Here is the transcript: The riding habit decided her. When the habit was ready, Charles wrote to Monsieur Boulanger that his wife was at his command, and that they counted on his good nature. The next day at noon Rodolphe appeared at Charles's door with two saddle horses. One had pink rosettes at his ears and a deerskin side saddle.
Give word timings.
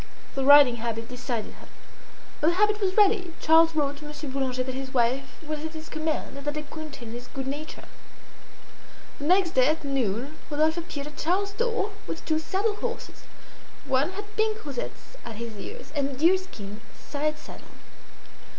The 0.33 0.43
riding 0.43 0.77
habit 0.77 1.07
decided 1.07 1.53
her. 1.61 1.67
When 2.39 2.49
the 2.49 2.57
habit 2.57 2.81
was 2.81 2.97
ready, 2.97 3.35
Charles 3.39 3.75
wrote 3.75 3.97
to 3.97 4.05
Monsieur 4.05 4.29
Boulanger 4.31 4.63
that 4.63 4.73
his 4.73 4.91
wife 4.95 5.37
was 5.47 5.63
at 5.63 5.73
his 5.75 5.89
command, 5.89 6.35
and 6.39 6.47
that 6.47 6.55
they 6.55 6.63
counted 6.63 7.09
on 7.09 7.13
his 7.13 7.27
good 7.27 7.45
nature. 7.45 7.83
The 9.19 9.25
next 9.25 9.51
day 9.51 9.67
at 9.67 9.83
noon 9.83 10.39
Rodolphe 10.49 10.79
appeared 10.79 11.05
at 11.05 11.17
Charles's 11.17 11.53
door 11.53 11.91
with 12.07 12.25
two 12.25 12.39
saddle 12.39 12.77
horses. 12.77 13.25
One 13.85 14.13
had 14.13 14.35
pink 14.35 14.65
rosettes 14.65 15.17
at 15.23 15.35
his 15.35 15.55
ears 15.59 15.91
and 15.95 16.09
a 16.09 16.13
deerskin 16.13 16.81
side 16.97 17.37
saddle. 17.37 17.75